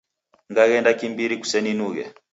[0.51, 2.03] Ngaghenda kimbiri, kuseninughe.